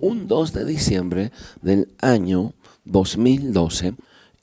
[0.00, 2.52] Un 2 de diciembre del año
[2.84, 3.94] 2012,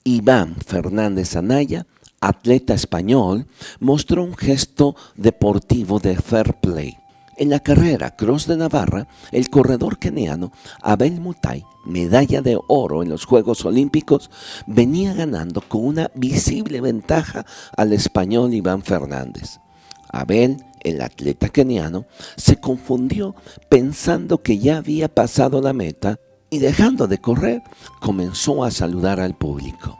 [0.03, 1.85] Iván Fernández Anaya,
[2.21, 3.47] atleta español,
[3.79, 6.97] mostró un gesto deportivo de fair play.
[7.37, 10.51] En la carrera Cross de Navarra, el corredor keniano
[10.81, 14.29] Abel Mutai, medalla de oro en los Juegos Olímpicos,
[14.67, 17.45] venía ganando con una visible ventaja
[17.77, 19.59] al español Iván Fernández.
[20.09, 22.05] Abel, el atleta keniano,
[22.35, 23.35] se confundió
[23.69, 26.19] pensando que ya había pasado la meta
[26.49, 27.61] y dejando de correr,
[27.99, 29.97] comenzó a saludar al público.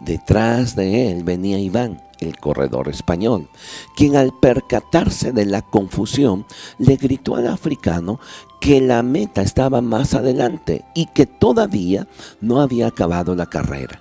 [0.00, 3.48] Detrás de él venía Iván, el corredor español,
[3.96, 6.46] quien al percatarse de la confusión
[6.78, 8.20] le gritó al africano
[8.60, 12.08] que la meta estaba más adelante y que todavía
[12.40, 14.00] no había acabado la carrera.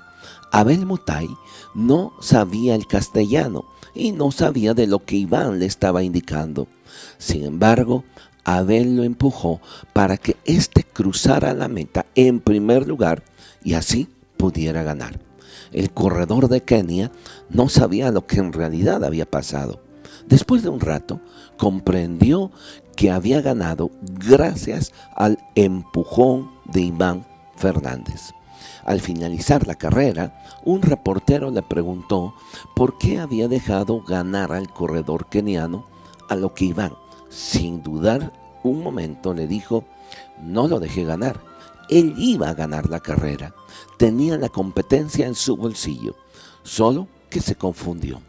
[0.51, 1.27] Abel Mutai
[1.75, 3.65] no sabía el castellano
[3.97, 6.67] y no sabía de lo que Iván le estaba indicando.
[7.17, 8.03] Sin embargo,
[8.43, 9.59] Abel lo empujó
[9.93, 13.23] para que éste cruzara la meta en primer lugar
[13.63, 15.19] y así pudiera ganar.
[15.71, 17.11] El corredor de Kenia
[17.49, 19.81] no sabía lo que en realidad había pasado.
[20.27, 21.19] Después de un rato,
[21.57, 22.51] comprendió
[22.95, 28.33] que había ganado gracias al empujón de Iván Fernández.
[28.85, 32.33] Al finalizar la carrera, un reportero le preguntó
[32.75, 35.85] por qué había dejado ganar al corredor keniano,
[36.29, 36.93] a lo que Iván,
[37.29, 38.33] sin dudar
[38.63, 39.83] un momento, le dijo,
[40.41, 41.39] no lo dejé ganar,
[41.89, 43.53] él iba a ganar la carrera,
[43.97, 46.15] tenía la competencia en su bolsillo,
[46.63, 48.21] solo que se confundió.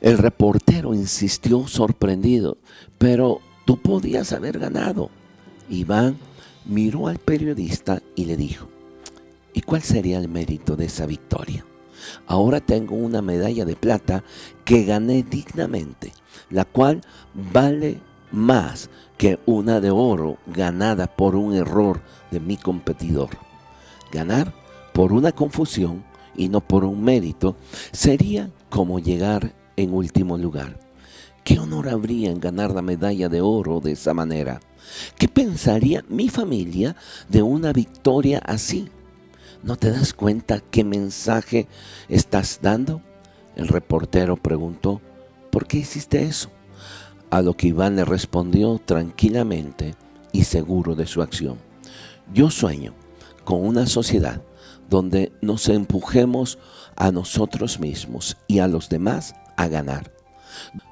[0.00, 2.58] El reportero insistió sorprendido,
[2.98, 5.10] pero tú podías haber ganado.
[5.70, 6.18] Iván
[6.66, 8.68] miró al periodista y le dijo,
[9.54, 11.64] ¿y cuál sería el mérito de esa victoria?
[12.26, 14.24] Ahora tengo una medalla de plata
[14.64, 16.12] que gané dignamente,
[16.50, 17.00] la cual
[17.32, 23.30] vale más que una de oro ganada por un error de mi competidor.
[24.12, 24.52] Ganar
[24.92, 26.04] por una confusión
[26.36, 27.56] y no por un mérito
[27.92, 30.80] sería como llegar en último lugar.
[31.44, 34.60] ¿Qué honor habría en ganar la medalla de oro de esa manera?
[35.18, 36.96] ¿Qué pensaría mi familia
[37.28, 38.88] de una victoria así?
[39.64, 41.68] ¿No te das cuenta qué mensaje
[42.10, 43.00] estás dando?
[43.56, 45.00] El reportero preguntó,
[45.50, 46.50] ¿por qué hiciste eso?
[47.30, 49.94] A lo que Iván le respondió tranquilamente
[50.32, 51.56] y seguro de su acción.
[52.34, 52.92] Yo sueño
[53.44, 54.42] con una sociedad
[54.90, 56.58] donde nos empujemos
[56.94, 60.12] a nosotros mismos y a los demás a ganar,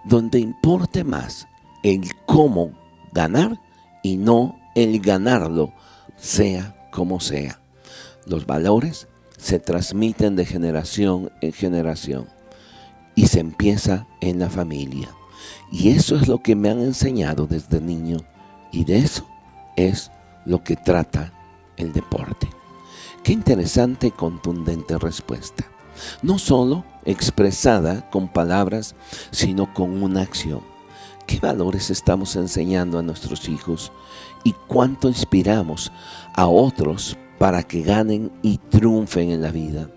[0.07, 1.47] donde importe más
[1.83, 2.73] el cómo
[3.13, 3.61] ganar
[4.03, 5.75] y no el ganarlo,
[6.17, 7.62] sea como sea.
[8.27, 12.29] Los valores se transmiten de generación en generación
[13.15, 15.09] y se empieza en la familia.
[15.71, 18.19] Y eso es lo que me han enseñado desde niño
[18.71, 19.27] y de eso
[19.77, 20.11] es
[20.45, 21.33] lo que trata
[21.77, 22.49] el deporte.
[23.23, 25.65] Qué interesante y contundente respuesta.
[26.23, 28.95] No solo expresada con palabras,
[29.31, 30.61] sino con una acción.
[31.27, 33.93] ¿Qué valores estamos enseñando a nuestros hijos
[34.45, 35.93] y cuánto inspiramos
[36.35, 39.89] a otros para que ganen y triunfen en la vida?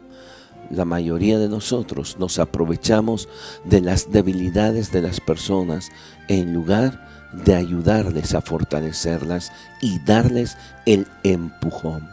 [0.72, 3.30] La mayoría de nosotros nos aprovechamos
[3.66, 5.92] de las debilidades de las personas
[6.28, 7.08] en lugar
[7.46, 10.58] de ayudarles a fortalecerlas y darles
[10.88, 12.10] el empujón.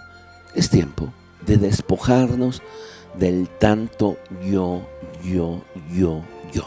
[0.54, 1.14] Es tiempo
[1.46, 2.60] de despojarnos
[3.18, 4.86] del tanto yo,
[5.24, 5.64] yo,
[5.94, 6.20] yo,
[6.52, 6.66] yo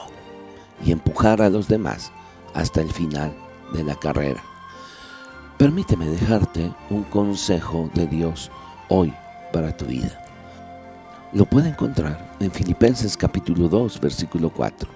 [0.84, 2.12] y empujar a los demás
[2.56, 3.32] hasta el final
[3.74, 4.55] de la carrera.
[5.58, 8.52] Permíteme dejarte un consejo de Dios
[8.90, 9.14] hoy
[9.54, 10.22] para tu vida.
[11.32, 14.90] Lo puede encontrar en Filipenses capítulo 2, versículo 4.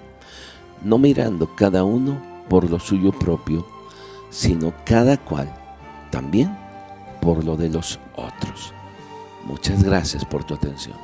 [0.84, 3.66] No mirando cada uno por lo suyo propio,
[4.30, 5.50] sino cada cual
[6.12, 6.53] también
[7.22, 8.74] por lo de los otros.
[9.46, 10.98] Muchas gracias por tu atención.